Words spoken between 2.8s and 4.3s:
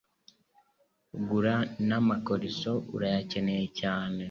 urayakeneye cyane